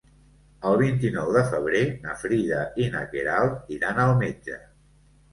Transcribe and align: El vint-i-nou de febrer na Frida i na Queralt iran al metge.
El 0.67 0.75
vint-i-nou 0.77 1.27
de 1.35 1.41
febrer 1.49 1.83
na 2.05 2.15
Frida 2.21 2.61
i 2.85 2.87
na 2.95 3.03
Queralt 3.11 3.69
iran 3.77 4.01
al 4.05 4.15
metge. 4.23 4.57